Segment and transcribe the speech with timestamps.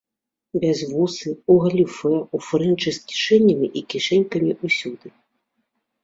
[0.61, 5.07] Бязвусы, у галіфэ, у фрэнчы з кішэнямі і кішэнькамі ўсюды.